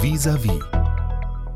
Vis-à-vis. 0.00 0.60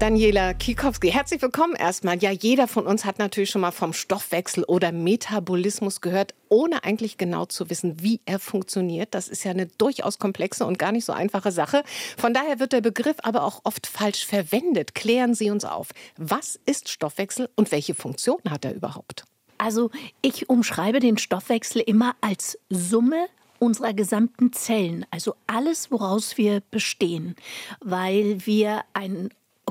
Daniela 0.00 0.52
Kikowski, 0.52 1.12
herzlich 1.12 1.40
willkommen 1.40 1.76
erstmal. 1.76 2.18
Ja, 2.18 2.32
jeder 2.32 2.66
von 2.66 2.88
uns 2.88 3.04
hat 3.04 3.20
natürlich 3.20 3.50
schon 3.50 3.60
mal 3.60 3.70
vom 3.70 3.92
Stoffwechsel 3.92 4.64
oder 4.64 4.90
Metabolismus 4.90 6.00
gehört, 6.00 6.34
ohne 6.48 6.82
eigentlich 6.82 7.18
genau 7.18 7.46
zu 7.46 7.70
wissen, 7.70 8.02
wie 8.02 8.20
er 8.24 8.40
funktioniert. 8.40 9.14
Das 9.14 9.28
ist 9.28 9.44
ja 9.44 9.52
eine 9.52 9.66
durchaus 9.66 10.18
komplexe 10.18 10.66
und 10.66 10.76
gar 10.76 10.90
nicht 10.90 11.04
so 11.04 11.12
einfache 11.12 11.52
Sache. 11.52 11.84
Von 12.16 12.34
daher 12.34 12.58
wird 12.58 12.72
der 12.72 12.80
Begriff 12.80 13.18
aber 13.22 13.44
auch 13.44 13.60
oft 13.62 13.86
falsch 13.86 14.26
verwendet. 14.26 14.96
Klären 14.96 15.34
Sie 15.34 15.48
uns 15.50 15.64
auf. 15.64 15.90
Was 16.16 16.58
ist 16.66 16.88
Stoffwechsel 16.88 17.48
und 17.54 17.70
welche 17.70 17.94
Funktion 17.94 18.40
hat 18.50 18.64
er 18.64 18.74
überhaupt? 18.74 19.24
Also 19.56 19.92
ich 20.20 20.48
umschreibe 20.48 20.98
den 20.98 21.16
Stoffwechsel 21.16 21.80
immer 21.80 22.16
als 22.20 22.58
Summe 22.68 23.28
unserer 23.62 23.94
gesamten 23.94 24.52
Zellen, 24.52 25.06
also 25.12 25.36
alles, 25.46 25.92
woraus 25.92 26.36
wir 26.36 26.62
bestehen, 26.72 27.36
weil 27.80 28.44
wir 28.44 28.82
ein 28.92 29.28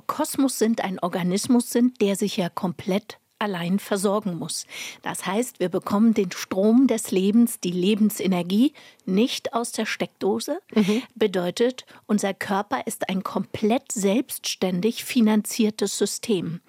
Kosmos 0.08 0.58
sind, 0.58 0.82
ein 0.82 0.98
Organismus 1.00 1.72
sind, 1.72 2.00
der 2.00 2.16
sich 2.16 2.38
ja 2.38 2.48
komplett 2.48 3.18
allein 3.38 3.80
versorgen 3.80 4.38
muss. 4.38 4.66
Das 5.02 5.26
heißt, 5.26 5.60
wir 5.60 5.68
bekommen 5.68 6.14
den 6.14 6.32
Strom 6.32 6.88
des 6.88 7.12
Lebens, 7.12 7.60
die 7.60 7.72
Lebensenergie 7.72 8.72
nicht 9.06 9.54
aus 9.54 9.74
der 9.74 9.86
Steckdose. 9.86 10.62
Mhm. 10.74 11.02
Bedeutet, 11.16 11.86
unser 12.06 12.34
Körper 12.34 12.88
ist 12.88 13.10
ein 13.10 13.24
komplett 13.24 13.92
selbstständig 13.92 15.04
finanziertes 15.04 15.98
System. 15.98 16.62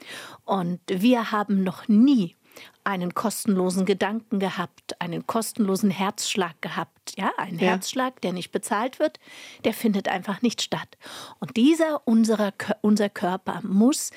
Und 0.45 0.81
wir 0.89 1.31
haben 1.31 1.63
noch 1.63 1.87
nie 1.87 2.35
einen 2.85 3.15
kostenlosen 3.15 3.87
Gedanken 3.87 4.39
gehabt, 4.39 5.01
einen 5.01 5.27
kostenlosen 5.27 5.91
Herzschlag 5.91 6.61
gehabt. 6.61 7.15
Ja, 7.17 7.33
ein 7.37 7.59
ja. 7.59 7.69
Herzschlag, 7.69 8.21
der 8.21 8.33
nicht 8.33 8.53
bezahlt 8.53 8.99
wird, 8.99 9.19
der 9.65 9.75
findet 9.75 10.09
einfach 10.09 10.43
nicht 10.43 10.63
statt. 10.63 10.99
Und 11.39 11.57
dieser, 11.57 12.07
unserer, 12.07 12.53
unser 12.81 13.09
Körper 13.09 13.61
muss 13.63 14.11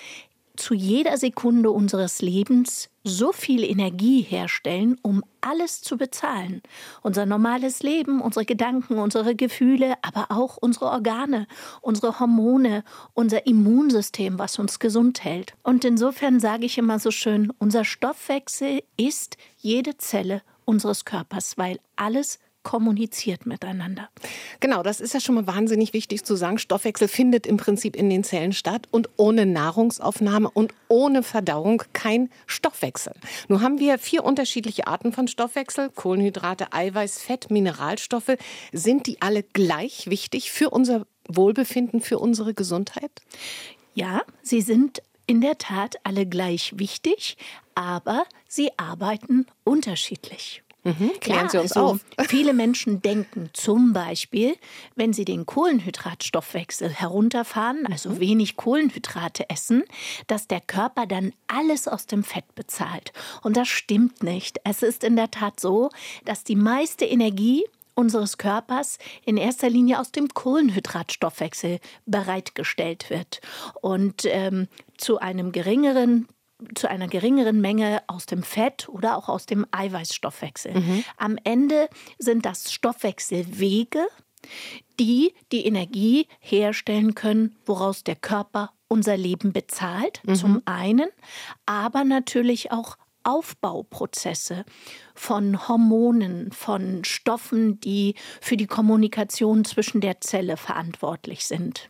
zu 0.56 0.74
jeder 0.74 1.18
Sekunde 1.18 1.72
unseres 1.72 2.22
Lebens 2.22 2.90
so 3.04 3.32
viel 3.32 3.64
Energie 3.64 4.22
herstellen, 4.22 4.98
um 5.02 5.24
alles 5.42 5.82
zu 5.82 5.98
bezahlen. 5.98 6.62
Unser 7.04 7.26
normales 7.26 7.84
Leben, 7.84 8.20
unsere 8.20 8.46
Gedanken, 8.46 8.98
unsere 8.98 9.36
Gefühle, 9.36 9.94
aber 10.02 10.28
auch 10.30 10.58
unsere 10.58 10.86
Organe, 10.88 11.48
unsere 11.82 12.20
Hormone, 12.20 12.84
unser 13.14 13.46
Immunsystem, 13.46 14.40
was 14.40 14.58
uns 14.58 14.80
gesund 14.80 15.24
hält. 15.24 15.54
Und 15.62 15.86
insofern 15.86 16.40
sage 16.40 16.66
ich 16.66 16.78
immer 16.78 16.98
so 17.00 17.12
schön, 17.12 17.54
unser 17.60 17.86
Stoffwechsel 17.86 18.82
ist 18.98 19.38
jede 19.58 19.98
Zelle 19.98 20.42
unseres 20.66 21.06
Körpers, 21.06 21.58
weil 21.58 21.80
alles 21.96 22.40
kommuniziert 22.66 23.46
miteinander. 23.46 24.10
Genau, 24.60 24.84
das 24.84 25.00
ist 25.00 25.14
ja 25.14 25.22
schon 25.22 25.36
mal 25.36 25.48
wahnsinnig 25.48 25.94
wichtig 25.94 26.26
zu 26.26 26.36
sagen. 26.36 26.58
Stoffwechsel 26.58 27.08
findet 27.08 27.48
im 27.48 27.56
Prinzip 27.56 27.96
in 27.96 28.10
den 28.10 28.26
Zellen 28.26 28.52
statt 28.52 28.90
und 28.92 29.08
ohne 29.16 29.46
Nahrungsaufnahme 29.46 30.50
und 30.50 30.74
ohne 30.90 31.24
Verdauung 31.24 31.84
kein 31.94 32.30
Stoffwechsel. 32.48 33.14
Nun 33.48 33.62
haben 33.62 33.80
wir 33.80 33.98
vier 34.00 34.26
unterschiedliche 34.26 34.88
Arten 34.88 35.14
von 35.14 35.30
Stoffwechsel. 35.30 35.92
Kohlenhydrate, 35.92 36.74
Eiweiß, 36.74 37.22
Fett, 37.22 37.50
Mineralstoffe. 37.50 38.36
Sind 38.74 39.08
die 39.08 39.22
alle 39.22 39.44
gleich 39.44 40.10
wichtig 40.10 40.52
für 40.52 40.72
unser 40.72 41.06
Wohlbefinden, 41.30 42.02
für 42.02 42.20
unsere 42.20 42.54
Gesundheit? 42.54 43.12
Ja, 43.94 44.24
sie 44.42 44.62
sind 44.62 45.02
in 45.28 45.42
der 45.42 45.58
Tat 45.58 45.96
alle 46.04 46.26
gleich 46.26 46.74
wichtig, 46.76 47.38
aber 47.76 48.26
sie 48.48 48.72
arbeiten 48.78 49.46
unterschiedlich. 49.64 50.65
Mhm. 50.86 51.12
Klären 51.20 51.46
ja, 51.46 51.50
Sie 51.50 51.58
uns 51.58 51.72
also 51.74 51.94
auf. 51.96 52.00
Viele 52.28 52.54
Menschen 52.54 53.02
denken 53.02 53.50
zum 53.54 53.92
Beispiel, 53.92 54.56
wenn 54.96 55.14
sie 55.14 55.26
den 55.26 55.48
Kohlenhydratstoffwechsel 55.48 56.90
herunterfahren, 56.90 57.88
also 57.88 58.12
mhm. 58.12 58.20
wenig 58.20 58.56
Kohlenhydrate 58.56 59.50
essen, 59.50 59.84
dass 60.28 60.48
der 60.48 60.62
Körper 60.62 61.08
dann 61.08 61.34
alles 61.48 61.88
aus 61.88 62.06
dem 62.06 62.24
Fett 62.24 62.54
bezahlt. 62.54 63.14
Und 63.42 63.58
das 63.58 63.68
stimmt 63.68 64.22
nicht. 64.22 64.60
Es 64.64 64.84
ist 64.84 65.04
in 65.04 65.16
der 65.16 65.32
Tat 65.32 65.60
so, 65.60 65.90
dass 66.24 66.44
die 66.44 66.56
meiste 66.56 67.06
Energie 67.06 67.66
unseres 67.96 68.38
Körpers 68.38 69.00
in 69.26 69.38
erster 69.38 69.70
Linie 69.70 70.00
aus 70.00 70.12
dem 70.12 70.28
Kohlenhydratstoffwechsel 70.28 71.80
bereitgestellt 72.06 73.10
wird. 73.10 73.42
Und 73.82 74.26
ähm, 74.26 74.68
zu 74.98 75.18
einem 75.20 75.52
geringeren 75.52 76.28
zu 76.74 76.90
einer 76.90 77.08
geringeren 77.08 77.60
Menge 77.60 78.02
aus 78.08 78.26
dem 78.26 78.44
Fett 78.44 78.88
oder 78.90 79.18
auch 79.18 79.30
aus 79.30 79.46
dem 79.46 79.66
Eiweißstoffwechsel. 79.72 80.80
Mhm. 80.80 81.04
Am 81.18 81.38
Ende 81.44 81.90
sind 82.18 82.46
das 82.46 82.72
Stoffwechselwege, 82.72 84.08
die 85.00 85.34
die 85.52 85.66
Energie 85.66 86.28
herstellen 86.40 87.16
können, 87.16 87.56
woraus 87.66 88.04
der 88.04 88.16
Körper 88.16 88.72
unser 88.88 89.18
Leben 89.18 89.52
bezahlt, 89.52 90.22
mhm. 90.24 90.36
zum 90.36 90.62
einen, 90.66 91.10
aber 91.66 92.04
natürlich 92.04 92.72
auch 92.72 92.98
Aufbauprozesse 93.24 94.66
von 95.16 95.68
Hormonen, 95.68 96.52
von 96.52 97.04
Stoffen, 97.04 97.80
die 97.80 98.14
für 98.40 98.56
die 98.56 98.68
Kommunikation 98.68 99.66
zwischen 99.66 100.00
der 100.00 100.22
Zelle 100.22 100.58
verantwortlich 100.58 101.46
sind. 101.48 101.90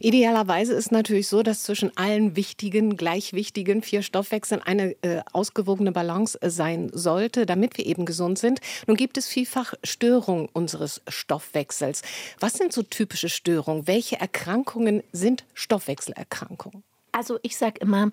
Idealerweise 0.00 0.74
ist 0.74 0.92
natürlich 0.92 1.28
so, 1.28 1.42
dass 1.42 1.62
zwischen 1.62 1.96
allen 1.96 2.36
wichtigen, 2.36 2.96
gleich 2.96 3.32
wichtigen 3.32 3.82
vier 3.82 4.02
Stoffwechseln 4.02 4.62
eine 4.62 4.96
äh, 5.02 5.20
ausgewogene 5.32 5.92
Balance 5.92 6.40
äh, 6.40 6.50
sein 6.50 6.90
sollte, 6.92 7.46
damit 7.46 7.78
wir 7.78 7.86
eben 7.86 8.06
gesund 8.06 8.38
sind. 8.38 8.60
Nun 8.86 8.96
gibt 8.96 9.18
es 9.18 9.26
vielfach 9.26 9.74
Störungen 9.84 10.48
unseres 10.52 11.02
Stoffwechsels. 11.08 12.02
Was 12.40 12.54
sind 12.54 12.72
so 12.72 12.82
typische 12.82 13.28
Störungen? 13.28 13.86
Welche 13.86 14.20
Erkrankungen 14.20 15.02
sind 15.12 15.44
Stoffwechselerkrankungen? 15.54 16.82
Also 17.12 17.38
ich 17.42 17.56
sage 17.56 17.80
immer, 17.80 18.10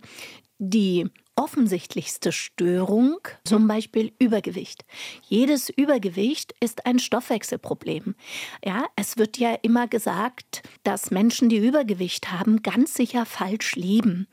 die 0.60 1.10
offensichtlichste 1.36 2.32
Störung, 2.32 3.18
zum 3.44 3.68
Beispiel 3.68 4.14
Übergewicht. 4.20 4.86
Jedes 5.28 5.70
Übergewicht 5.70 6.54
ist 6.60 6.86
ein 6.86 7.00
Stoffwechselproblem. 7.00 8.16
Ja, 8.64 8.86
es 8.96 9.18
wird 9.18 9.38
ja 9.38 9.56
immer 9.62 9.88
gesagt, 9.88 10.62
dass 10.84 11.12
Menschen, 11.12 11.50
die 11.50 11.58
Übergewicht 11.58 12.32
haben, 12.32 12.62
ganz 12.62 12.94
sicher 12.94 13.26
falsch 13.26 13.76
leben. 13.76 14.28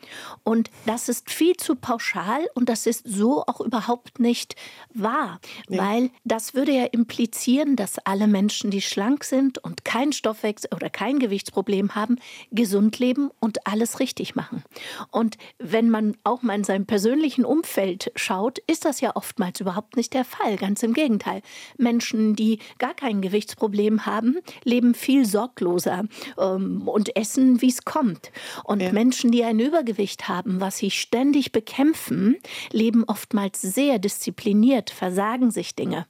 Und 0.44 0.70
das 0.84 1.08
ist 1.08 1.30
viel 1.30 1.56
zu 1.56 1.74
pauschal 1.74 2.46
und 2.54 2.68
das 2.68 2.86
ist 2.86 3.08
so 3.08 3.44
auch 3.46 3.60
überhaupt 3.60 4.20
nicht 4.20 4.54
wahr, 4.92 5.40
ja. 5.68 5.82
weil 5.82 6.10
das 6.24 6.54
würde 6.54 6.72
ja 6.72 6.84
implizieren, 6.84 7.76
dass 7.76 7.98
alle 7.98 8.26
Menschen, 8.26 8.70
die 8.70 8.82
schlank 8.82 9.24
sind 9.24 9.58
und 9.58 9.84
kein 9.84 10.12
Stoffwechsel 10.12 10.70
oder 10.74 10.90
kein 10.90 11.18
Gewichtsproblem 11.18 11.94
haben, 11.94 12.16
gesund 12.50 12.98
leben 12.98 13.30
und 13.40 13.66
alles 13.66 14.00
richtig 14.00 14.34
machen. 14.34 14.62
Und 15.10 15.38
wenn 15.58 15.88
man 15.88 16.16
auch 16.24 16.42
mal 16.42 16.56
in 16.56 16.64
seinem 16.64 16.86
persönlichen 16.90 17.44
Umfeld 17.44 18.10
schaut, 18.16 18.58
ist 18.66 18.84
das 18.84 19.00
ja 19.00 19.14
oftmals 19.14 19.60
überhaupt 19.60 19.96
nicht 19.96 20.12
der 20.12 20.24
Fall. 20.24 20.56
Ganz 20.56 20.82
im 20.82 20.92
Gegenteil. 20.92 21.40
Menschen, 21.78 22.34
die 22.34 22.58
gar 22.78 22.94
kein 22.94 23.20
Gewichtsproblem 23.20 24.06
haben, 24.06 24.38
leben 24.64 24.94
viel 24.94 25.24
sorgloser 25.24 26.06
ähm, 26.36 26.88
und 26.88 27.14
essen, 27.14 27.62
wie 27.62 27.68
es 27.68 27.84
kommt. 27.84 28.32
Und 28.64 28.82
ja. 28.82 28.90
Menschen, 28.90 29.30
die 29.30 29.44
ein 29.44 29.60
Übergewicht 29.60 30.26
haben, 30.26 30.60
was 30.60 30.78
sie 30.78 30.90
ständig 30.90 31.52
bekämpfen, 31.52 32.38
leben 32.72 33.04
oftmals 33.04 33.60
sehr 33.60 34.00
diszipliniert, 34.00 34.90
versagen 34.90 35.52
sich 35.52 35.76
Dinge. 35.76 36.08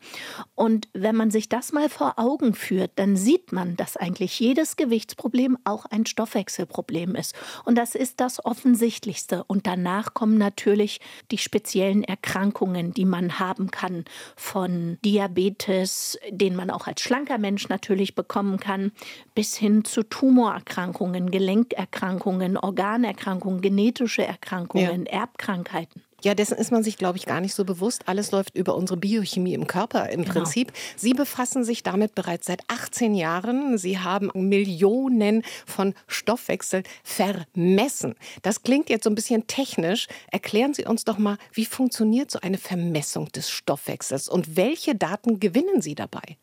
Und 0.55 0.89
wenn 0.95 1.15
man 1.15 1.31
sich 1.31 1.51
das 1.51 1.73
mal 1.73 1.91
vor 1.91 2.15
Augen 2.17 2.55
führt, 2.55 2.93
dann 2.95 3.17
sieht 3.17 3.53
man, 3.53 3.77
dass 3.77 3.99
eigentlich 3.99 4.41
jedes 4.41 4.77
Gewichtsproblem 4.77 5.59
auch 5.65 5.85
ein 5.85 6.07
Stoffwechselproblem 6.07 7.17
ist. 7.17 7.35
Und 7.67 7.77
das 7.77 7.95
ist 7.95 8.19
das 8.21 8.43
Offensichtlichste. 8.43 9.45
Und 9.47 9.67
danach 9.67 10.15
kommen 10.15 10.39
natürlich 10.39 10.70
natürlich 10.71 11.01
die 11.33 11.39
speziellen 11.39 12.05
Erkrankungen, 12.05 12.95
die 12.95 13.05
man 13.05 13.41
haben 13.41 13.73
kann, 13.73 14.05
von 14.37 14.99
Diabetes, 15.05 16.17
den 16.31 16.55
man 16.55 16.71
auch 16.71 16.87
als 16.87 17.01
schlanker 17.01 17.39
Mensch 17.39 17.69
natürlich 17.69 18.15
bekommen 18.15 18.61
kann, 18.61 18.93
bis 19.35 19.57
hin 19.57 19.85
zu 19.85 20.05
Tumorerkrankungen, 20.05 21.33
Gelenkerkrankungen, 21.33 22.57
Organerkrankungen, 22.57 23.61
genetische 23.61 24.25
Erkrankungen, 24.25 25.07
ja. 25.07 25.21
Erbkrankheiten. 25.21 26.03
Ja, 26.23 26.35
dessen 26.35 26.59
ist 26.59 26.71
man 26.71 26.83
sich, 26.83 26.99
glaube 26.99 27.19
ich, 27.19 27.27
gar 27.27 27.41
nicht 27.41 27.55
so 27.55 27.65
bewusst. 27.65 28.03
Alles 28.07 28.31
läuft 28.31 28.57
über 28.57 28.75
unsere 28.75 28.99
Biochemie 28.99 29.55
im 29.55 29.67
Körper 29.67 30.09
im 30.11 30.23
genau. 30.23 30.35
Prinzip. 30.35 30.73
Sie 30.97 31.15
befassen 31.15 31.65
sich 31.65 31.83
damit 31.83 32.15
bereits 32.15 32.47
seit 32.47 32.63
18 32.69 33.15
Jahren. 33.15 33.79
Sie 33.79 33.99
haben 33.99 34.31
Millionen 34.35 35.43
von 35.67 35.95
Stoffwechsel 36.07 36.83
vermessen. 37.03 38.15
Das 38.43 38.63
klingt 38.63 38.91
jetzt 38.91 39.05
so 39.05 39.11
ein 39.11 39.15
bisschen 39.15 39.47
technisch. 39.47 40.09
Erklären 40.31 40.75
Sie 40.75 40.85
uns 40.85 41.05
doch 41.05 41.19
mal, 41.19 41.39
wie 41.53 41.65
funktioniert 41.65 42.31
so 42.31 42.41
eine 42.41 42.59
Vermessung 42.59 43.29
des 43.33 43.51
Stoffwechsels 43.51 44.29
und 44.29 44.57
welche 44.57 44.95
Daten 44.95 45.41
gewinnen 45.41 45.81
Sie 45.81 45.95
dabei? 45.95 46.37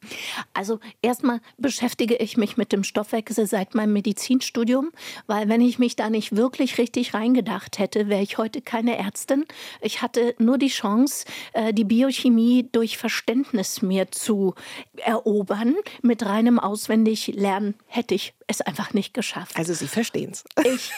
Also 0.53 0.79
erstmal 1.01 1.39
beschäftige 1.57 2.15
ich 2.15 2.37
mich 2.37 2.57
mit 2.57 2.71
dem 2.71 2.83
Stoffwechsel 2.83 3.47
seit 3.47 3.75
meinem 3.75 3.93
Medizinstudium, 3.93 4.91
weil 5.27 5.49
wenn 5.49 5.61
ich 5.61 5.79
mich 5.79 5.95
da 5.95 6.09
nicht 6.09 6.35
wirklich 6.35 6.77
richtig 6.77 7.13
reingedacht 7.13 7.79
hätte, 7.79 8.09
wäre 8.09 8.21
ich 8.21 8.37
heute 8.37 8.61
keine 8.61 8.97
Ärztin 8.97 9.45
Ich 9.81 10.01
hatte 10.01 10.35
nur 10.39 10.57
die 10.57 10.69
Chance, 10.69 11.25
äh, 11.53 11.73
die 11.73 11.83
Biochemie 11.83 12.69
durch 12.71 12.97
Verständnis 12.97 13.81
mir 13.81 14.11
zu 14.11 14.53
erobern. 14.97 15.75
Mit 16.01 16.25
reinem 16.25 16.59
Auswendiglernen 16.59 17.75
hätte 17.87 18.15
ich 18.15 18.33
es 18.47 18.61
einfach 18.61 18.93
nicht 18.93 19.13
geschafft. 19.13 19.57
Also 19.57 19.73
Sie 19.73 19.87
verstehen 19.87 20.31
es. 20.31 20.43
Ich 20.65 20.91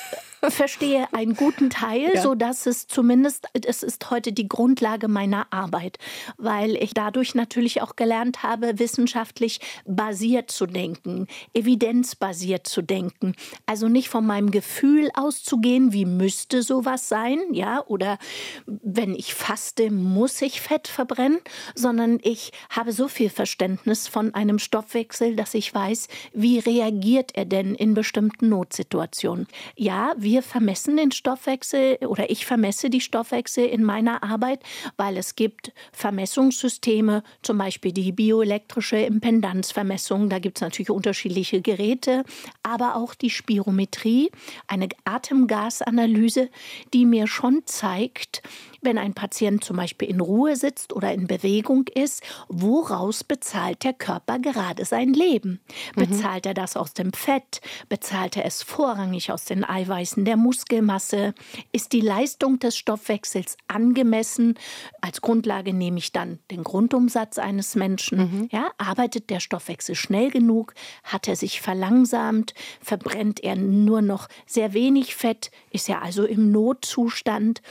verstehe 0.48 1.08
einen 1.14 1.36
guten 1.36 1.70
Teil, 1.70 2.12
ja. 2.16 2.22
so 2.22 2.36
dass 2.36 2.66
es 2.66 2.88
zumindest 2.88 3.48
es 3.54 3.84
ist 3.84 4.10
heute 4.10 4.32
die 4.32 4.48
Grundlage 4.48 5.08
meiner 5.08 5.48
Arbeit, 5.52 5.98
weil 6.38 6.76
ich 6.76 6.94
dadurch 6.94 7.36
natürlich 7.36 7.82
auch 7.82 7.96
gelernt 7.96 8.44
habe, 8.44 8.80
wissenschaftlich 8.80 9.60
basiert 9.86 10.52
zu 10.52 10.66
denken, 10.66 11.28
evidenzbasiert 11.54 12.68
zu 12.68 12.82
denken, 12.82 13.34
also 13.66 13.88
nicht 13.88 14.10
von 14.10 14.26
meinem 14.26 14.52
Gefühl 14.52 15.10
auszugehen, 15.14 15.92
wie 15.92 16.06
müsste 16.06 16.64
sowas 16.64 17.10
sein, 17.10 17.40
ja, 17.52 17.84
oder 17.86 18.18
wenn 18.66 19.14
ich 19.16 19.34
faste, 19.34 19.92
muss 19.92 20.42
ich 20.42 20.62
Fett 20.62 20.88
verbrennen, 20.88 21.40
sondern 21.76 22.20
ich 22.24 22.52
habe 22.70 22.94
so 22.94 23.08
viel 23.08 23.30
Verständnis 23.30 24.08
von 24.08 24.34
einem 24.34 24.60
Stoffwechsel, 24.60 25.36
dass 25.36 25.54
ich 25.54 25.74
weiß, 25.74 26.08
wie 26.34 26.60
reagiert 26.60 27.36
er 27.36 27.46
denn 27.46 27.76
in 27.76 27.94
bestimmten 27.94 28.50
Notsituationen. 28.50 29.48
Ja, 29.76 30.14
wie 30.18 30.29
wir 30.30 30.44
vermessen 30.44 30.96
den 30.96 31.12
Stoffwechsel 31.12 31.98
oder 32.06 32.30
ich 32.30 32.46
vermesse 32.46 32.92
die 32.92 33.02
Stoffwechsel 33.02 33.66
in 33.66 33.84
meiner 33.84 34.22
Arbeit, 34.22 34.62
weil 34.96 35.18
es 35.18 35.36
gibt 35.36 35.72
Vermessungssysteme, 35.92 37.24
zum 37.42 37.58
Beispiel 37.58 37.92
die 37.92 38.12
bioelektrische 38.12 38.98
Impedanzvermessung. 38.98 40.30
Da 40.30 40.38
gibt 40.38 40.60
es 40.60 40.62
natürlich 40.62 40.92
unterschiedliche 40.92 41.62
Geräte, 41.62 42.26
aber 42.62 42.96
auch 42.96 43.16
die 43.16 43.32
Spirometrie, 43.32 44.30
eine 44.68 44.90
Atemgasanalyse, 45.04 46.50
die 46.94 47.06
mir 47.06 47.26
schon 47.26 47.64
zeigt, 47.66 48.44
wenn 48.82 48.98
ein 48.98 49.14
Patient 49.14 49.64
zum 49.64 49.78
Beispiel 49.78 50.10
in 50.10 50.22
Ruhe 50.22 50.56
sitzt 50.56 50.94
oder 50.94 51.12
in 51.12 51.26
Bewegung 51.28 51.88
ist, 51.88 52.24
woraus 52.48 53.24
bezahlt 53.24 53.84
der 53.84 53.94
Körper 53.94 54.40
gerade 54.40 54.86
sein 54.86 55.14
Leben? 55.14 55.60
Mhm. 55.96 56.06
Bezahlt 56.06 56.46
er 56.46 56.54
das 56.54 56.78
aus 56.78 56.94
dem 56.94 57.14
Fett? 57.14 57.62
Bezahlt 57.90 58.38
er 58.38 58.46
es 58.46 58.64
vorrangig 58.64 59.32
aus 59.32 59.46
den 59.46 59.64
Eiweißen 59.64 60.19
der 60.26 60.38
Muskelmasse? 60.38 61.34
Ist 61.72 61.94
die 61.94 62.02
Leistung 62.02 62.60
des 62.60 62.78
Stoffwechsels 62.78 63.58
angemessen? 63.68 64.56
Als 65.02 65.22
Grundlage 65.22 65.74
nehme 65.74 65.98
ich 65.98 66.12
dann 66.12 66.40
den 66.52 66.64
Grundumsatz 66.64 67.38
eines 67.38 67.76
Menschen. 67.76 68.18
Mhm. 68.18 68.50
Ja, 68.52 68.72
arbeitet 68.78 69.30
der 69.30 69.40
Stoffwechsel 69.40 69.96
schnell 69.96 70.32
genug? 70.32 70.74
Hat 71.04 71.28
er 71.28 71.36
sich 71.36 71.62
verlangsamt? 71.62 72.54
Verbrennt 72.82 73.44
er 73.44 73.56
nur 73.56 74.02
noch 74.02 74.28
sehr 74.46 74.74
wenig 74.74 75.16
Fett? 75.16 75.52
Ist 75.72 75.90
er 75.90 76.02
also 76.02 76.26
im 76.26 76.52
Notzustand? 76.52 77.62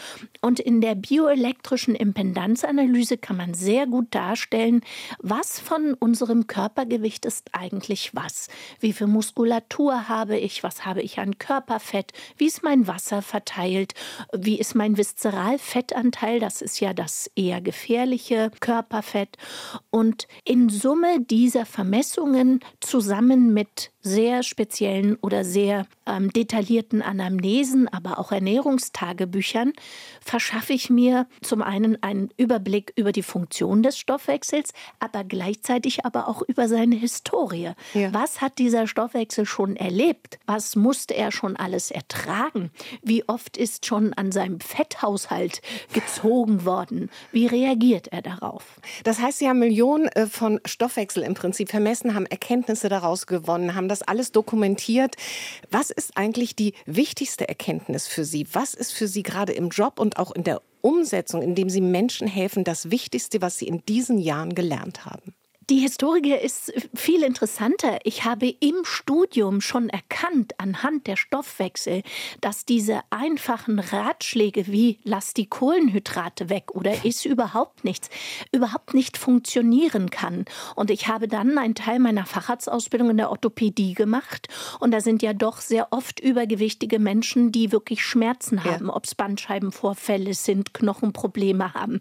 Und 0.41 0.61
in 0.61 0.81
der 0.81 0.95
bioelektrischen 0.95 1.95
Impedanzanalyse 1.95 3.19
kann 3.19 3.37
man 3.37 3.55
sehr 3.55 3.87
gut 3.87 4.15
darstellen, 4.15 4.83
was 5.19 5.61
von 5.61 5.95
unserem 5.95 6.47
Körpergewicht 6.47 7.25
ist 7.25 7.50
eigentlich 7.53 8.15
was. 8.15 8.49
Wie 8.81 8.93
viel 8.93 9.06
Muskulatur 9.06 10.09
habe 10.09 10.39
ich? 10.39 10.62
Was 10.62 10.85
habe 10.85 11.03
ich 11.03 11.19
an 11.19 11.39
Körperfett? 11.39 12.12
Wie 12.38 12.46
ist 12.46 12.62
mein 12.62 12.87
Wasser 12.87 13.23
verteilt? 13.23 13.94
Wie 14.32 14.58
ist 14.58 14.75
mein 14.75 14.96
Viszeralfettanteil? 14.96 16.40
Das 16.40 16.62
ist 16.62 16.81
ja 16.81 16.94
das 16.94 17.31
eher 17.35 17.61
gefährliche 17.61 18.50
Körperfett. 18.61 19.37
Und 19.90 20.29
in 20.44 20.69
Summe 20.69 21.20
dieser 21.20 21.67
Vermessungen 21.67 22.61
zusammen 22.81 23.52
mit 23.52 23.90
sehr 24.09 24.43
speziellen 24.43 25.17
oder 25.21 25.45
sehr 25.45 25.87
ähm, 26.07 26.33
detaillierten 26.33 27.03
Anamnesen, 27.03 27.87
aber 27.89 28.19
auch 28.19 28.33
Ernährungstagebüchern 28.33 29.73
verschaffe 30.21 30.73
ich 30.73 30.91
mir 30.91 31.27
zum 31.43 31.63
einen 31.63 32.03
einen 32.03 32.31
Überblick 32.37 32.93
über 32.97 33.13
die 33.13 33.23
Funktion 33.23 33.83
des 33.83 33.99
Stoffwechsels, 33.99 34.73
aber 34.99 35.25
gleichzeitig 35.25 36.05
aber 36.05 36.29
auch 36.29 36.43
über 36.43 36.69
seine 36.69 36.97
Historie. 36.97 37.73
Ja. 37.95 38.13
Was 38.13 38.41
hat 38.41 38.59
dieser 38.59 38.87
Stoffwechsel 38.87 39.47
schon 39.47 39.77
erlebt? 39.77 40.39
Was 40.47 40.75
musste 40.75 41.15
er 41.15 41.31
schon 41.31 41.57
alles 41.57 41.91
ertragen? 41.91 42.71
Wie 43.03 43.29
oft 43.29 43.57
ist 43.57 43.87
schon 43.87 44.15
an 44.15 44.33
seinem 44.33 44.61
Fetthaushalt 44.61 45.61
gezogen 45.93 46.65
worden? 46.65 47.11
Wie 47.33 47.47
reagiert 47.47 48.09
er 48.09 48.23
darauf? 48.23 48.65
Das 49.05 49.21
heißt, 49.21 49.39
Sie 49.39 49.49
haben 49.49 49.59
Millionen 49.59 50.09
äh, 50.09 50.27
von 50.27 50.61
Stoffwechsel 50.65 51.23
im 51.23 51.35
Prinzip 51.35 51.69
vermessen, 51.69 52.15
haben 52.15 52.27
Erkenntnisse 52.27 52.89
daraus 52.89 53.27
gewonnen, 53.27 53.75
haben 53.75 53.89
das 53.89 53.98
alles 54.03 54.33
dokumentiert. 54.33 55.17
Was 55.71 55.91
ist 55.91 56.17
eigentlich 56.17 56.56
die 56.56 56.75
wichtigste 56.87 57.49
Erkenntnis 57.49 58.06
für 58.06 58.25
Sie? 58.25 58.47
Was 58.53 58.75
ist 58.75 58.93
für 58.93 59.09
Sie 59.09 59.23
gerade 59.23 59.53
im 59.53 59.69
Job 59.71 59.99
und 59.99 60.19
auch 60.19 60.33
in 60.33 60.45
der 60.45 60.62
Umsetzung, 60.81 61.43
indem 61.43 61.71
Sie 61.71 61.81
Menschen 61.81 62.29
helfen, 62.29 62.65
das 62.65 62.91
Wichtigste, 62.91 63.43
was 63.43 63.59
Sie 63.59 63.67
in 63.67 63.85
diesen 63.87 64.19
Jahren 64.19 64.55
gelernt 64.55 65.05
haben? 65.05 65.35
Die 65.70 65.81
Historie 65.81 66.32
ist 66.32 66.73
viel 66.94 67.23
interessanter. 67.23 67.99
Ich 68.05 68.25
habe 68.25 68.49
im 68.49 68.85
Studium 68.85 69.61
schon 69.61 69.91
erkannt, 69.91 70.55
anhand 70.56 71.06
der 71.06 71.17
Stoffwechsel, 71.17 72.03
dass 72.41 72.65
diese 72.65 73.00
einfachen 73.11 73.79
Ratschläge 73.79 74.67
wie 74.69 74.99
lass 75.05 75.35
die 75.35 75.44
Kohlenhydrate 75.44 76.49
weg 76.49 76.70
oder 76.73 76.94
iss 77.05 77.26
überhaupt 77.26 77.85
nichts, 77.85 78.09
überhaupt 78.50 78.94
nicht 78.94 79.19
funktionieren 79.19 80.09
kann. 80.09 80.47
Und 80.75 80.91
ich 80.91 81.06
habe 81.06 81.29
dann 81.29 81.59
einen 81.59 81.75
Teil 81.75 81.99
meiner 81.99 82.25
Facharztausbildung 82.25 83.11
in 83.11 83.19
der 83.19 83.31
Orthopädie 83.31 83.93
gemacht. 83.93 84.49
Und 84.81 84.93
da 84.93 85.03
sind 85.03 85.21
ja 85.21 85.35
doch 85.35 85.59
sehr 85.61 85.93
oft 85.93 86.19
übergewichtige 86.19 86.99
Menschen, 86.99 87.53
die 87.53 87.73
wirklich 87.73 88.03
Schmerzen 88.03 88.64
haben, 88.64 88.87
ja. 88.87 88.97
ob 88.97 89.05
es 89.05 89.14
Bandscheibenvorfälle 89.14 90.32
sind, 90.32 90.73
Knochenprobleme 90.73 91.75
haben. 91.75 92.00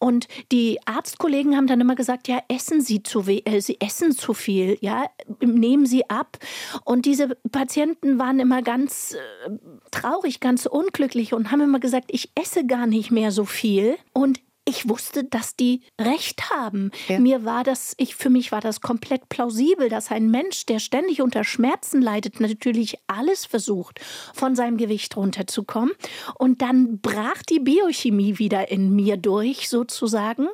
Und 0.00 0.26
die 0.50 0.80
Arztkollegen 0.84 1.56
haben 1.56 1.68
dann 1.68 1.80
immer 1.80 1.94
gesagt, 1.94 2.26
ja, 2.26 2.42
essen 2.48 2.80
Sie 2.80 3.03
zu 3.04 3.26
äh, 3.26 3.60
sie 3.60 3.80
essen 3.80 4.12
zu 4.12 4.34
viel, 4.34 4.78
ja, 4.80 5.06
nehmen 5.40 5.86
sie 5.86 6.08
ab. 6.10 6.38
Und 6.84 7.06
diese 7.06 7.36
Patienten 7.50 8.18
waren 8.18 8.40
immer 8.40 8.62
ganz 8.62 9.14
äh, 9.14 9.50
traurig, 9.90 10.40
ganz 10.40 10.66
unglücklich 10.66 11.32
und 11.34 11.50
haben 11.50 11.60
immer 11.60 11.80
gesagt, 11.80 12.06
ich 12.08 12.30
esse 12.34 12.66
gar 12.66 12.86
nicht 12.86 13.10
mehr 13.10 13.30
so 13.30 13.44
viel. 13.44 13.96
Und 14.12 14.40
ich 14.66 14.88
wusste, 14.88 15.24
dass 15.24 15.56
die 15.56 15.82
Recht 16.00 16.50
haben. 16.50 16.90
Ja. 17.08 17.18
Mir 17.18 17.44
war 17.44 17.64
das, 17.64 17.94
ich, 17.98 18.14
für 18.14 18.30
mich 18.30 18.50
war 18.50 18.60
das 18.60 18.80
komplett 18.80 19.28
plausibel, 19.28 19.88
dass 19.88 20.10
ein 20.10 20.30
Mensch, 20.30 20.64
der 20.66 20.78
ständig 20.78 21.20
unter 21.20 21.44
Schmerzen 21.44 22.00
leidet, 22.00 22.40
natürlich 22.40 22.98
alles 23.06 23.44
versucht, 23.44 24.00
von 24.32 24.56
seinem 24.56 24.76
Gewicht 24.78 25.16
runterzukommen. 25.16 25.92
Und 26.38 26.62
dann 26.62 27.00
brach 27.00 27.42
die 27.42 27.60
Biochemie 27.60 28.38
wieder 28.38 28.70
in 28.70 28.94
mir 28.94 29.16
durch, 29.16 29.68
sozusagen. 29.68 30.48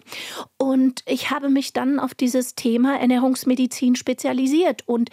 Und 0.56 1.02
ich 1.06 1.30
habe 1.30 1.48
mich 1.48 1.72
dann 1.72 2.00
auf 2.00 2.14
dieses 2.14 2.56
Thema 2.56 2.98
Ernährungsmedizin 2.98 3.94
spezialisiert. 3.94 4.88
Und 4.88 5.10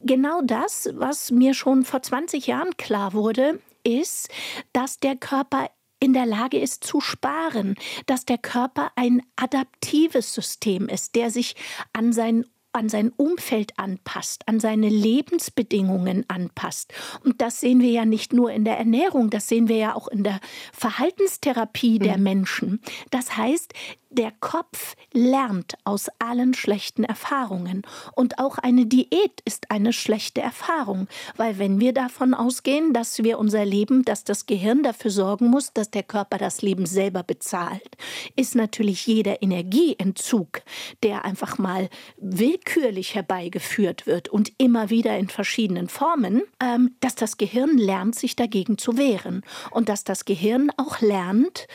genau 0.00 0.42
das, 0.42 0.90
was 0.94 1.30
mir 1.30 1.54
schon 1.54 1.84
vor 1.84 2.02
20 2.02 2.46
Jahren 2.46 2.76
klar 2.76 3.14
wurde, 3.14 3.58
ist, 3.84 4.28
dass 4.72 4.98
der 4.98 5.16
Körper 5.16 5.68
in 6.04 6.12
der 6.12 6.26
Lage 6.26 6.58
ist 6.58 6.84
zu 6.84 7.00
sparen, 7.00 7.76
dass 8.04 8.26
der 8.26 8.36
Körper 8.36 8.92
ein 8.94 9.22
adaptives 9.36 10.34
System 10.34 10.86
ist, 10.86 11.14
der 11.14 11.30
sich 11.30 11.56
an 11.94 12.12
sein 12.12 12.44
an 12.74 12.88
sein 12.88 13.12
Umfeld 13.16 13.78
anpasst, 13.78 14.48
an 14.48 14.58
seine 14.58 14.88
Lebensbedingungen 14.88 16.24
anpasst. 16.26 16.92
Und 17.24 17.40
das 17.40 17.60
sehen 17.60 17.80
wir 17.80 17.90
ja 17.90 18.04
nicht 18.04 18.32
nur 18.32 18.50
in 18.50 18.64
der 18.64 18.76
Ernährung, 18.76 19.30
das 19.30 19.46
sehen 19.46 19.68
wir 19.68 19.76
ja 19.76 19.94
auch 19.94 20.08
in 20.08 20.24
der 20.24 20.40
Verhaltenstherapie 20.72 22.00
der 22.00 22.18
mhm. 22.18 22.24
Menschen. 22.24 22.80
Das 23.10 23.36
heißt, 23.36 23.72
der 24.14 24.32
Kopf 24.40 24.96
lernt 25.12 25.74
aus 25.84 26.08
allen 26.18 26.54
schlechten 26.54 27.04
Erfahrungen. 27.04 27.82
Und 28.14 28.38
auch 28.38 28.58
eine 28.58 28.86
Diät 28.86 29.40
ist 29.44 29.70
eine 29.70 29.92
schlechte 29.92 30.40
Erfahrung, 30.40 31.08
weil 31.36 31.58
wenn 31.58 31.80
wir 31.80 31.92
davon 31.92 32.34
ausgehen, 32.34 32.92
dass 32.92 33.22
wir 33.22 33.38
unser 33.38 33.64
Leben, 33.64 34.04
dass 34.04 34.24
das 34.24 34.46
Gehirn 34.46 34.82
dafür 34.82 35.10
sorgen 35.10 35.48
muss, 35.48 35.72
dass 35.72 35.90
der 35.90 36.02
Körper 36.02 36.38
das 36.38 36.62
Leben 36.62 36.86
selber 36.86 37.22
bezahlt, 37.22 37.96
ist 38.36 38.54
natürlich 38.54 39.06
jeder 39.06 39.42
Energieentzug, 39.42 40.62
der 41.02 41.24
einfach 41.24 41.58
mal 41.58 41.88
willkürlich 42.16 43.14
herbeigeführt 43.14 44.06
wird 44.06 44.28
und 44.28 44.52
immer 44.58 44.90
wieder 44.90 45.18
in 45.18 45.28
verschiedenen 45.28 45.88
Formen, 45.88 46.42
ähm, 46.60 46.94
dass 47.00 47.14
das 47.14 47.36
Gehirn 47.36 47.76
lernt, 47.78 48.14
sich 48.14 48.36
dagegen 48.36 48.78
zu 48.78 48.96
wehren 48.96 49.42
und 49.70 49.88
dass 49.88 50.04
das 50.04 50.24
Gehirn 50.24 50.70
auch 50.76 51.00
lernt, 51.00 51.66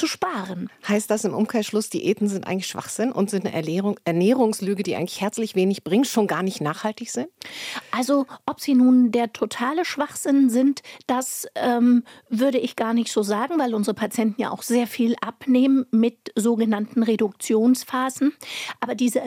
zu 0.00 0.06
sparen. 0.06 0.70
Heißt 0.88 1.10
das 1.10 1.24
im 1.24 1.34
Umkehrschluss, 1.34 1.90
Diäten 1.90 2.26
sind 2.26 2.46
eigentlich 2.46 2.66
Schwachsinn 2.66 3.12
und 3.12 3.28
sind 3.28 3.44
eine 3.44 3.54
Ernährung, 3.54 4.00
Ernährungslüge, 4.06 4.82
die 4.82 4.96
eigentlich 4.96 5.20
herzlich 5.20 5.54
wenig 5.54 5.84
bringt, 5.84 6.06
schon 6.06 6.26
gar 6.26 6.42
nicht 6.42 6.62
nachhaltig 6.62 7.10
sind? 7.10 7.28
Also, 7.90 8.26
ob 8.46 8.60
sie 8.60 8.74
nun 8.74 9.12
der 9.12 9.34
totale 9.34 9.84
Schwachsinn 9.84 10.48
sind, 10.48 10.82
das 11.06 11.46
ähm, 11.54 12.04
würde 12.30 12.56
ich 12.56 12.76
gar 12.76 12.94
nicht 12.94 13.12
so 13.12 13.22
sagen, 13.22 13.58
weil 13.58 13.74
unsere 13.74 13.94
Patienten 13.94 14.40
ja 14.40 14.50
auch 14.50 14.62
sehr 14.62 14.86
viel 14.86 15.16
abnehmen 15.20 15.84
mit 15.90 16.32
sogenannten 16.34 17.02
Reduktionsphasen. 17.02 18.32
Aber 18.80 18.94
diese 18.94 19.20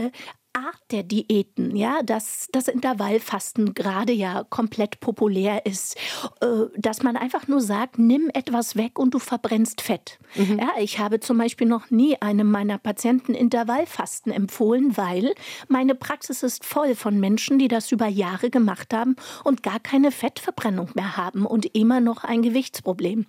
Art 0.54 0.80
der 0.92 1.04
Diäten, 1.04 1.76
ja, 1.76 2.04
dass 2.04 2.48
das 2.52 2.68
Intervallfasten 2.68 3.74
gerade 3.74 4.14
ja 4.14 4.44
komplett 4.50 5.00
populär 5.00 5.66
ist, 5.66 5.96
äh, 6.42 6.66
dass 6.78 7.02
man 7.02 7.18
einfach 7.18 7.48
nur 7.48 7.62
sagt, 7.62 7.98
nimm 7.98 8.30
etwas 8.34 8.76
weg 8.76 9.00
und 9.00 9.14
du 9.14 9.20
verbrennst 9.20 9.82
Fett. 9.82 10.20
Mhm. 10.36 10.60
Ja, 10.60 10.70
ich 10.80 11.00
habe 11.00 11.20
zum 11.20 11.38
Beispiel 11.40 11.68
noch 11.68 11.90
nie 11.90 12.22
einem 12.22 12.52
meiner 12.52 12.78
Patienten 12.78 13.34
Intervallfasten 13.34 14.32
empfohlen, 14.32 14.96
weil 14.96 15.34
meine 15.68 15.96
Praxis 15.96 16.44
ist 16.44 16.66
voll 16.66 16.94
von 16.94 17.20
Menschen, 17.20 17.58
die 17.58 17.68
das 17.68 17.92
über 17.92 18.08
Jahre 18.08 18.50
gemacht 18.50 18.94
haben 18.94 19.16
und 19.44 19.64
gar 19.64 19.80
keine 19.80 20.12
Fettverbrennung 20.12 20.92
mehr 20.94 21.18
haben 21.18 21.46
und 21.46 21.66
immer 21.76 22.00
noch 22.00 22.24
ein 22.24 22.44
Gewichtsproblem. 22.44 23.26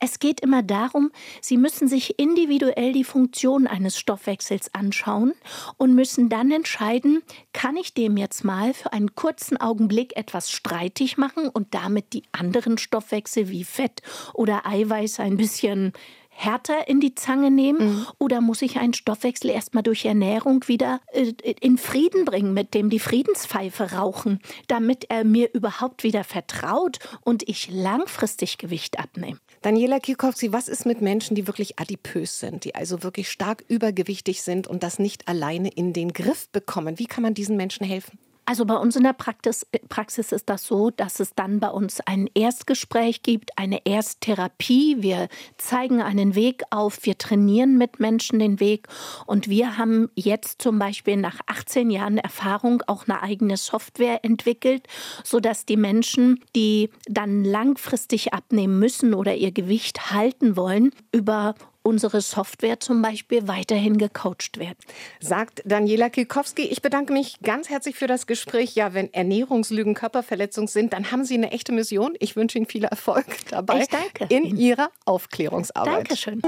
Es 0.00 0.18
geht 0.18 0.40
immer 0.40 0.62
darum, 0.62 1.10
sie 1.40 1.56
müssen 1.56 1.86
sich 1.86 2.18
individuell 2.18 2.92
die 2.92 3.04
Funktion 3.04 3.66
eines 3.66 3.96
Stoffwechsels 3.96 4.74
anschauen 4.74 5.34
und 5.76 5.94
müssen 5.94 6.28
dann 6.28 6.50
entscheiden, 6.64 7.22
kann 7.52 7.76
ich 7.76 7.92
dem 7.92 8.16
jetzt 8.16 8.42
mal 8.42 8.72
für 8.72 8.94
einen 8.94 9.14
kurzen 9.14 9.60
Augenblick 9.60 10.16
etwas 10.16 10.50
streitig 10.50 11.18
machen 11.18 11.50
und 11.50 11.74
damit 11.74 12.14
die 12.14 12.22
anderen 12.32 12.78
Stoffwechsel 12.78 13.50
wie 13.50 13.64
Fett 13.64 14.00
oder 14.32 14.66
Eiweiß 14.66 15.20
ein 15.20 15.36
bisschen 15.36 15.92
härter 16.34 16.88
in 16.88 17.00
die 17.00 17.14
Zange 17.14 17.50
nehmen 17.50 17.86
mhm. 17.86 18.06
oder 18.18 18.40
muss 18.40 18.60
ich 18.60 18.78
einen 18.78 18.92
Stoffwechsel 18.92 19.50
erstmal 19.50 19.82
durch 19.82 20.04
Ernährung 20.04 20.66
wieder 20.66 21.00
äh, 21.12 21.32
in 21.60 21.78
Frieden 21.78 22.24
bringen, 22.24 22.52
mit 22.52 22.74
dem 22.74 22.90
die 22.90 22.98
Friedenspfeife 22.98 23.92
rauchen, 23.92 24.40
damit 24.66 25.06
er 25.08 25.24
mir 25.24 25.52
überhaupt 25.54 26.02
wieder 26.02 26.24
vertraut 26.24 26.98
und 27.22 27.48
ich 27.48 27.70
langfristig 27.70 28.58
Gewicht 28.58 28.98
abnehme? 28.98 29.38
Daniela 29.62 30.00
Kikowski, 30.00 30.52
was 30.52 30.68
ist 30.68 30.84
mit 30.84 31.00
Menschen, 31.00 31.34
die 31.34 31.46
wirklich 31.46 31.78
adipös 31.78 32.40
sind, 32.40 32.64
die 32.64 32.74
also 32.74 33.02
wirklich 33.02 33.30
stark 33.30 33.64
übergewichtig 33.68 34.42
sind 34.42 34.66
und 34.66 34.82
das 34.82 34.98
nicht 34.98 35.28
alleine 35.28 35.68
in 35.68 35.92
den 35.92 36.12
Griff 36.12 36.48
bekommen? 36.50 36.98
Wie 36.98 37.06
kann 37.06 37.22
man 37.22 37.34
diesen 37.34 37.56
Menschen 37.56 37.86
helfen? 37.86 38.18
Also 38.46 38.66
bei 38.66 38.76
uns 38.76 38.94
in 38.94 39.04
der 39.04 39.14
Praxis, 39.14 39.66
Praxis, 39.88 40.30
ist 40.30 40.50
das 40.50 40.64
so, 40.66 40.90
dass 40.90 41.18
es 41.18 41.34
dann 41.34 41.60
bei 41.60 41.68
uns 41.68 42.00
ein 42.00 42.28
Erstgespräch 42.34 43.22
gibt, 43.22 43.56
eine 43.56 43.86
Ersttherapie. 43.86 44.96
Wir 45.00 45.28
zeigen 45.56 46.02
einen 46.02 46.34
Weg 46.34 46.62
auf, 46.70 46.98
wir 47.04 47.16
trainieren 47.16 47.78
mit 47.78 48.00
Menschen 48.00 48.38
den 48.38 48.60
Weg 48.60 48.88
und 49.26 49.48
wir 49.48 49.78
haben 49.78 50.10
jetzt 50.14 50.60
zum 50.60 50.78
Beispiel 50.78 51.16
nach 51.16 51.40
18 51.46 51.90
Jahren 51.90 52.18
Erfahrung 52.18 52.82
auch 52.86 53.08
eine 53.08 53.22
eigene 53.22 53.56
Software 53.56 54.24
entwickelt, 54.24 54.88
sodass 55.22 55.64
die 55.64 55.78
Menschen, 55.78 56.40
die 56.54 56.90
dann 57.06 57.44
langfristig 57.44 58.34
abnehmen 58.34 58.78
müssen 58.78 59.14
oder 59.14 59.34
ihr 59.34 59.52
Gewicht 59.52 60.10
halten 60.10 60.56
wollen, 60.56 60.90
über 61.12 61.54
unsere 61.84 62.20
Software 62.20 62.80
zum 62.80 63.00
Beispiel 63.02 63.46
weiterhin 63.46 63.98
gecoacht 63.98 64.58
werden. 64.58 64.78
Sagt 65.20 65.62
Daniela 65.64 66.10
Kilkowski. 66.10 66.62
Ich 66.62 66.82
bedanke 66.82 67.12
mich 67.12 67.40
ganz 67.42 67.68
herzlich 67.68 67.94
für 67.94 68.06
das 68.06 68.26
Gespräch. 68.26 68.74
Ja, 68.74 68.94
wenn 68.94 69.12
Ernährungslügen 69.12 69.94
Körperverletzung 69.94 70.66
sind, 70.66 70.92
dann 70.92 71.12
haben 71.12 71.24
Sie 71.24 71.34
eine 71.34 71.52
echte 71.52 71.72
Mission. 71.72 72.14
Ich 72.18 72.34
wünsche 72.34 72.58
Ihnen 72.58 72.66
viel 72.66 72.84
Erfolg 72.84 73.26
dabei 73.50 73.82
ich 73.82 73.88
danke 73.88 74.34
in 74.34 74.44
Ihnen. 74.44 74.58
Ihrer 74.58 74.90
Aufklärungsarbeit. 75.04 76.08
Dankeschön. 76.08 76.42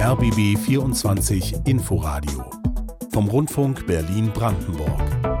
RBB 0.00 0.58
24 0.58 1.54
Inforadio 1.66 2.44
vom 3.12 3.28
Rundfunk 3.28 3.86
Berlin-Brandenburg. 3.86 5.33